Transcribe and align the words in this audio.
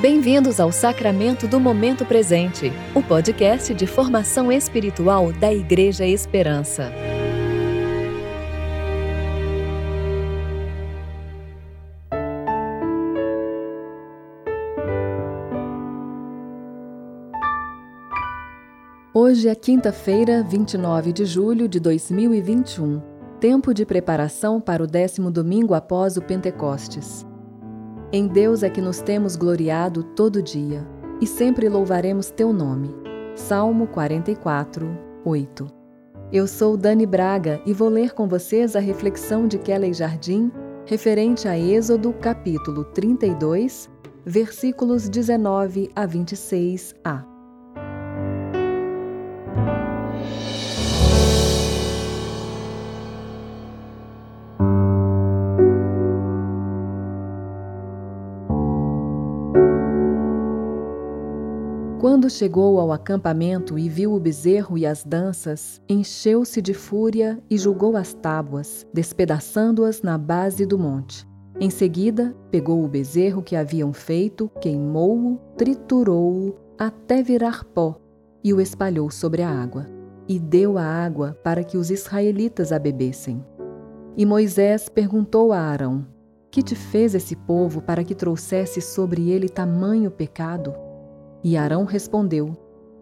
Bem-vindos 0.00 0.58
ao 0.58 0.72
Sacramento 0.72 1.46
do 1.46 1.60
Momento 1.60 2.06
Presente, 2.06 2.72
o 2.94 3.02
podcast 3.02 3.74
de 3.74 3.86
formação 3.86 4.50
espiritual 4.50 5.30
da 5.30 5.52
Igreja 5.52 6.06
Esperança. 6.06 6.90
Hoje 19.12 19.48
é 19.48 19.54
quinta-feira, 19.54 20.42
29 20.42 21.12
de 21.12 21.26
julho 21.26 21.68
de 21.68 21.78
2021, 21.78 23.02
tempo 23.38 23.74
de 23.74 23.84
preparação 23.84 24.62
para 24.62 24.82
o 24.82 24.86
décimo 24.86 25.30
domingo 25.30 25.74
após 25.74 26.16
o 26.16 26.22
Pentecostes. 26.22 27.28
Em 28.12 28.26
Deus 28.26 28.64
é 28.64 28.68
que 28.68 28.80
nos 28.80 29.00
temos 29.00 29.36
gloriado 29.36 30.02
todo 30.02 30.42
dia, 30.42 30.84
e 31.20 31.26
sempre 31.28 31.68
louvaremos 31.68 32.28
teu 32.28 32.52
nome. 32.52 32.92
Salmo 33.36 33.86
44, 33.86 34.98
8. 35.24 35.68
Eu 36.32 36.48
sou 36.48 36.76
Dani 36.76 37.06
Braga 37.06 37.62
e 37.64 37.72
vou 37.72 37.88
ler 37.88 38.12
com 38.12 38.26
vocês 38.26 38.74
a 38.74 38.80
reflexão 38.80 39.46
de 39.46 39.58
Kelly 39.58 39.94
Jardim 39.94 40.50
referente 40.86 41.46
a 41.46 41.56
Êxodo 41.56 42.12
capítulo 42.14 42.82
32, 42.86 43.88
versículos 44.26 45.08
19 45.08 45.88
a 45.94 46.04
26a. 46.04 47.24
Quando 62.00 62.30
chegou 62.30 62.80
ao 62.80 62.92
acampamento 62.92 63.78
e 63.78 63.86
viu 63.86 64.14
o 64.14 64.18
bezerro 64.18 64.78
e 64.78 64.86
as 64.86 65.04
danças, 65.04 65.82
encheu-se 65.86 66.62
de 66.62 66.72
fúria 66.72 67.38
e 67.50 67.58
julgou 67.58 67.94
as 67.94 68.14
tábuas, 68.14 68.86
despedaçando-as 68.90 70.00
na 70.00 70.16
base 70.16 70.64
do 70.64 70.78
monte. 70.78 71.28
Em 71.60 71.68
seguida, 71.68 72.34
pegou 72.50 72.82
o 72.82 72.88
bezerro 72.88 73.42
que 73.42 73.54
haviam 73.54 73.92
feito, 73.92 74.50
queimou-o, 74.62 75.38
triturou-o 75.58 76.56
até 76.78 77.22
virar 77.22 77.64
pó 77.64 78.00
e 78.42 78.54
o 78.54 78.62
espalhou 78.62 79.10
sobre 79.10 79.42
a 79.42 79.50
água. 79.50 79.86
E 80.26 80.38
deu 80.38 80.78
a 80.78 80.82
água 80.82 81.36
para 81.44 81.62
que 81.62 81.76
os 81.76 81.90
israelitas 81.90 82.72
a 82.72 82.78
bebessem. 82.78 83.44
E 84.16 84.24
Moisés 84.24 84.88
perguntou 84.88 85.52
a 85.52 85.58
Arão: 85.58 86.06
Que 86.50 86.62
te 86.62 86.74
fez 86.74 87.14
esse 87.14 87.36
povo 87.36 87.82
para 87.82 88.02
que 88.02 88.14
trouxesse 88.14 88.80
sobre 88.80 89.28
ele 89.28 89.50
tamanho 89.50 90.10
pecado? 90.10 90.72
E 91.42 91.56
Arão 91.56 91.84
respondeu: 91.84 92.56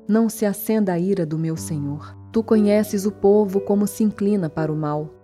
Não 0.07 0.29
se 0.29 0.47
acenda 0.47 0.93
a 0.93 0.99
ira 0.99 1.27
do 1.27 1.39
meu 1.39 1.57
senhor. 1.57 2.17
Tu 2.33 2.43
conheces 2.43 3.07
o 3.07 3.13
povo 3.13 3.61
como 3.61 3.87
se 3.87 4.05
inclina 4.05 4.49
para 4.49 4.73
o 4.73 4.77
mal. 4.77 5.15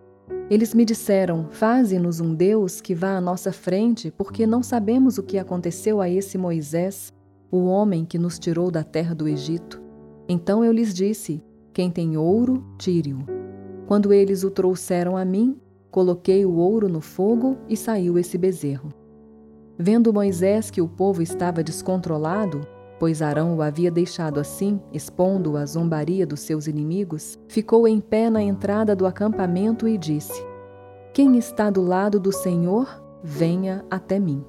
Eles 0.50 0.74
me 0.74 0.84
disseram: 0.84 1.46
Faze-nos 1.50 2.20
um 2.20 2.34
Deus 2.34 2.80
que 2.80 2.94
vá 2.94 3.16
à 3.16 3.20
nossa 3.20 3.52
frente, 3.52 4.10
porque 4.10 4.46
não 4.46 4.62
sabemos 4.62 5.16
o 5.16 5.22
que 5.22 5.38
aconteceu 5.38 6.00
a 6.00 6.08
esse 6.08 6.36
Moisés, 6.36 7.12
o 7.50 7.64
homem 7.64 8.04
que 8.04 8.18
nos 8.18 8.38
tirou 8.38 8.70
da 8.70 8.82
terra 8.82 9.14
do 9.14 9.28
Egito. 9.28 9.80
Então 10.28 10.64
eu 10.64 10.72
lhes 10.72 10.92
disse: 10.92 11.42
Quem 11.72 11.90
tem 11.90 12.16
ouro, 12.16 12.64
tire-o. 12.78 13.24
Quando 13.86 14.12
eles 14.12 14.44
o 14.44 14.50
trouxeram 14.50 15.16
a 15.16 15.24
mim, 15.24 15.56
coloquei 15.90 16.44
o 16.44 16.54
ouro 16.56 16.88
no 16.88 17.00
fogo 17.00 17.56
e 17.68 17.76
saiu 17.76 18.18
esse 18.18 18.36
bezerro. 18.36 18.92
Vendo 19.78 20.12
Moisés 20.12 20.70
que 20.70 20.80
o 20.80 20.88
povo 20.88 21.20
estava 21.20 21.62
descontrolado, 21.62 22.60
pois 23.04 23.20
Arão 23.20 23.54
o 23.54 23.60
havia 23.60 23.90
deixado 23.90 24.40
assim, 24.40 24.80
expondo-o 24.90 25.58
à 25.58 25.66
zombaria 25.66 26.26
dos 26.26 26.40
seus 26.40 26.66
inimigos, 26.66 27.38
ficou 27.46 27.86
em 27.86 28.00
pé 28.00 28.30
na 28.30 28.40
entrada 28.40 28.96
do 28.96 29.04
acampamento 29.04 29.86
e 29.86 29.98
disse: 29.98 30.42
Quem 31.12 31.36
está 31.36 31.68
do 31.68 31.82
lado 31.82 32.18
do 32.18 32.32
Senhor, 32.32 32.88
venha 33.22 33.84
até 33.90 34.18
mim. 34.18 34.42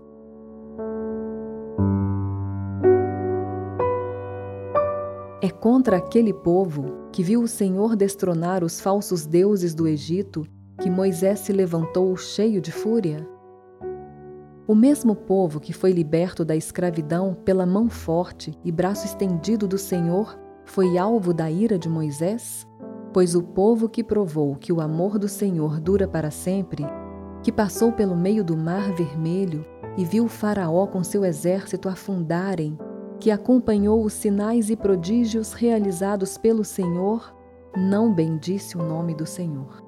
É 5.41 5.49
contra 5.49 5.97
aquele 5.97 6.33
povo 6.33 7.09
que 7.11 7.21
viu 7.21 7.41
o 7.41 7.49
Senhor 7.49 7.93
destronar 7.97 8.63
os 8.63 8.79
falsos 8.79 9.25
deuses 9.25 9.75
do 9.75 9.85
Egito 9.85 10.47
que 10.79 10.89
Moisés 10.89 11.39
se 11.39 11.51
levantou 11.51 12.15
cheio 12.15 12.61
de 12.61 12.71
fúria? 12.71 13.34
O 14.67 14.73
mesmo 14.73 15.15
povo 15.15 15.59
que 15.59 15.71
foi 15.71 15.91
liberto 15.91 16.43
da 16.43 16.55
escravidão 16.55 17.37
pela 17.45 17.67
mão 17.67 17.87
forte 17.87 18.57
e 18.63 18.71
braço 18.71 19.05
estendido 19.05 19.67
do 19.67 19.77
Senhor 19.77 20.39
foi 20.65 20.97
alvo 20.97 21.31
da 21.31 21.51
ira 21.51 21.77
de 21.77 21.87
Moisés? 21.87 22.67
Pois 23.13 23.35
o 23.35 23.43
povo 23.43 23.87
que 23.87 24.03
provou 24.03 24.55
que 24.55 24.73
o 24.73 24.81
amor 24.81 25.19
do 25.19 25.27
Senhor 25.27 25.79
dura 25.79 26.07
para 26.07 26.31
sempre, 26.31 26.83
que 27.43 27.51
passou 27.51 27.91
pelo 27.91 28.15
meio 28.15 28.43
do 28.43 28.57
mar 28.57 28.91
vermelho 28.93 29.63
e 29.95 30.03
viu 30.03 30.27
Faraó 30.27 30.87
com 30.87 31.03
seu 31.03 31.23
exército 31.23 31.87
afundarem, 31.87 32.75
que 33.19 33.29
acompanhou 33.29 34.03
os 34.03 34.13
sinais 34.13 34.71
e 34.71 34.75
prodígios 34.75 35.53
realizados 35.53 36.39
pelo 36.39 36.63
Senhor, 36.63 37.35
não 37.77 38.11
bendisse 38.11 38.75
o 38.75 38.81
nome 38.81 39.13
do 39.13 39.27
Senhor. 39.27 39.83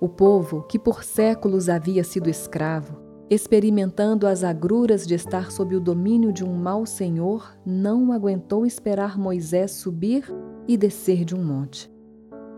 O 0.00 0.08
povo 0.08 0.62
que 0.62 0.78
por 0.78 1.02
séculos 1.02 1.68
havia 1.68 2.04
sido 2.04 2.30
escravo, 2.30 3.05
experimentando 3.28 4.26
as 4.26 4.44
agruras 4.44 5.06
de 5.06 5.14
estar 5.14 5.50
sob 5.50 5.74
o 5.74 5.80
domínio 5.80 6.32
de 6.32 6.44
um 6.44 6.54
mau 6.54 6.86
senhor, 6.86 7.56
não 7.64 8.12
aguentou 8.12 8.64
esperar 8.64 9.18
Moisés 9.18 9.72
subir 9.72 10.32
e 10.68 10.76
descer 10.76 11.24
de 11.24 11.34
um 11.34 11.44
monte. 11.44 11.90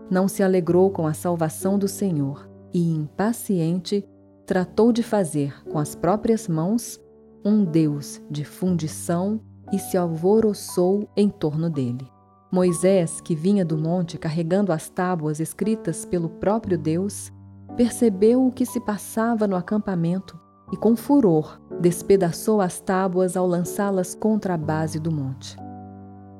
Não 0.09 0.27
se 0.27 0.43
alegrou 0.43 0.91
com 0.91 1.07
a 1.07 1.13
salvação 1.13 1.77
do 1.77 1.87
Senhor 1.87 2.49
e, 2.73 2.91
impaciente, 2.91 4.07
tratou 4.45 4.91
de 4.91 5.03
fazer 5.03 5.63
com 5.65 5.77
as 5.77 5.95
próprias 5.95 6.47
mãos 6.47 6.99
um 7.43 7.63
Deus 7.63 8.21
de 8.29 8.43
fundição 8.43 9.39
e 9.71 9.77
se 9.77 9.97
alvoroçou 9.97 11.07
em 11.15 11.29
torno 11.29 11.69
dele. 11.69 12.07
Moisés, 12.51 13.21
que 13.21 13.35
vinha 13.35 13.63
do 13.63 13.77
monte 13.77 14.17
carregando 14.17 14.71
as 14.71 14.89
tábuas 14.89 15.39
escritas 15.39 16.05
pelo 16.05 16.29
próprio 16.29 16.77
Deus, 16.77 17.31
percebeu 17.77 18.45
o 18.45 18.51
que 18.51 18.65
se 18.65 18.79
passava 18.79 19.47
no 19.47 19.55
acampamento 19.55 20.39
e, 20.71 20.77
com 20.77 20.95
furor, 20.95 21.59
despedaçou 21.79 22.61
as 22.61 22.79
tábuas 22.79 23.35
ao 23.35 23.47
lançá-las 23.47 24.13
contra 24.13 24.53
a 24.53 24.57
base 24.57 24.99
do 24.99 25.11
monte. 25.11 25.55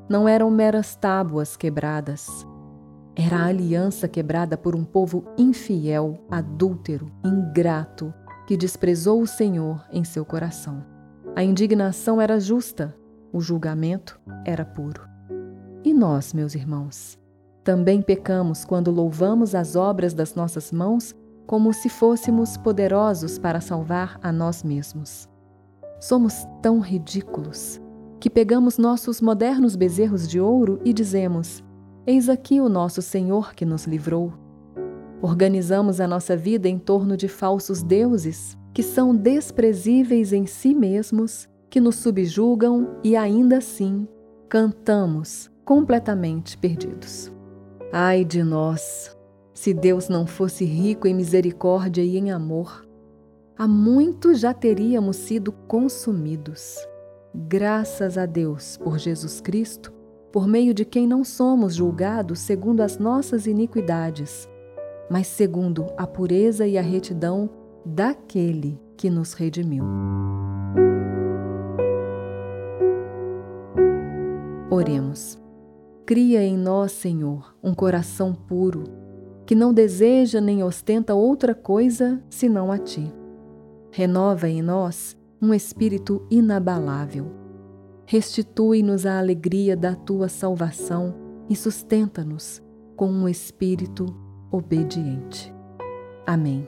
Não 0.10 0.28
eram 0.28 0.50
meras 0.50 0.96
tábuas 0.96 1.56
quebradas. 1.56 2.46
Era 3.16 3.38
a 3.38 3.46
aliança 3.46 4.08
quebrada 4.08 4.58
por 4.58 4.76
um 4.76 4.84
povo 4.84 5.26
infiel, 5.38 6.18
adúltero, 6.32 7.12
ingrato, 7.24 8.14
que 8.48 8.58
desprezou 8.58 9.22
o 9.22 9.28
Senhor 9.28 9.86
em 9.92 10.04
seu 10.04 10.26
coração. 10.26 10.84
A 11.36 11.44
indignação 11.44 12.20
era 12.20 12.40
justa, 12.40 12.96
o 13.32 13.40
julgamento 13.40 14.20
era 14.46 14.66
puro. 14.66 15.08
E 15.84 15.94
nós, 15.94 16.34
meus 16.34 16.56
irmãos, 16.56 17.18
também 17.64 18.02
pecamos 18.02 18.66
quando 18.66 18.90
louvamos 18.90 19.54
as 19.54 19.76
obras 19.76 20.14
das 20.14 20.34
nossas 20.34 20.72
mãos 20.72 21.16
como 21.50 21.74
se 21.74 21.90
fôssemos 21.90 22.58
poderosos 22.58 23.40
para 23.40 23.60
salvar 23.60 24.20
a 24.22 24.32
nós 24.32 24.62
mesmos. 24.62 25.28
Somos 26.00 26.46
tão 26.62 26.80
ridículos 26.80 27.82
que 28.20 28.30
pegamos 28.30 28.78
nossos 28.78 29.20
modernos 29.20 29.76
bezerros 29.76 30.28
de 30.28 30.40
ouro 30.40 30.80
e 30.86 30.94
dizemos: 30.94 31.64
Eis 32.06 32.30
aqui 32.30 32.62
o 32.62 32.70
nosso 32.70 33.02
Senhor 33.02 33.56
que 33.56 33.66
nos 33.66 33.88
livrou. 33.88 34.32
Organizamos 35.24 36.00
a 36.00 36.08
nossa 36.08 36.38
vida 36.38 36.70
em 36.70 36.78
torno 36.78 37.18
de 37.18 37.28
falsos 37.28 37.82
deuses 37.82 38.56
que 38.72 38.84
são 38.84 39.16
desprezíveis 39.16 40.32
em 40.32 40.46
si 40.46 40.76
mesmos, 40.76 41.50
que 41.68 41.82
nos 41.82 41.96
subjugam 41.96 42.96
e 43.04 43.16
ainda 43.16 43.58
assim 43.58 44.08
cantamos 44.48 45.50
completamente 45.66 46.56
perdidos. 46.60 47.32
Ai 47.92 48.24
de 48.24 48.44
nós, 48.44 49.18
se 49.60 49.74
Deus 49.74 50.08
não 50.08 50.26
fosse 50.26 50.64
rico 50.64 51.06
em 51.06 51.14
misericórdia 51.14 52.02
e 52.02 52.18
em 52.18 52.32
amor, 52.32 52.88
há 53.58 53.68
muito 53.68 54.34
já 54.34 54.54
teríamos 54.54 55.18
sido 55.18 55.52
consumidos. 55.52 56.78
Graças 57.36 58.18
a 58.18 58.26
Deus 58.26 58.78
por 58.78 58.98
Jesus 58.98 59.42
Cristo, 59.42 59.92
por 60.32 60.48
meio 60.48 60.74
de 60.74 60.86
quem 60.86 61.06
não 61.06 61.26
somos 61.26 61.76
julgados 61.76 62.40
segundo 62.40 62.80
as 62.80 62.98
nossas 62.98 63.48
iniquidades, 63.48 64.48
mas 65.12 65.28
segundo 65.28 65.88
a 65.98 66.08
pureza 66.08 66.66
e 66.66 66.78
a 66.78 66.82
retidão 66.82 67.50
daquele 67.86 68.80
que 68.96 69.10
nos 69.10 69.34
redimiu. 69.34 69.84
Oremos. 74.72 75.38
Cria 76.06 76.42
em 76.42 76.58
nós, 76.58 76.94
Senhor, 76.94 77.54
um 77.62 77.74
coração 77.74 78.34
puro 78.34 78.99
que 79.50 79.56
não 79.56 79.74
deseja 79.74 80.40
nem 80.40 80.64
ostenta 80.64 81.16
outra 81.16 81.56
coisa 81.56 82.22
senão 82.30 82.72
a 82.72 82.78
ti. 82.78 83.12
Renova 83.92 84.48
em 84.48 84.62
nós 84.62 85.18
um 85.42 85.56
espírito 85.56 86.24
inabalável, 86.30 87.32
restitui-nos 88.06 89.08
a 89.08 89.18
alegria 89.18 89.76
da 89.76 89.96
tua 89.96 90.30
salvação 90.30 91.16
e 91.50 91.56
sustenta-nos 91.56 92.62
com 92.96 93.10
um 93.10 93.28
espírito 93.28 94.16
obediente. 94.52 95.52
Amém. 96.28 96.68